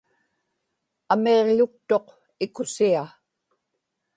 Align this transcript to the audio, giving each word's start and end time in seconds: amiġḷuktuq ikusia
amiġḷuktuq 1.13 2.07
ikusia 2.45 3.03